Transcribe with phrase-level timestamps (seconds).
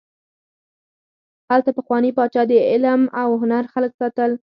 [1.51, 4.31] هلته پخواني پاچا د علم او هنر خلک ساتل.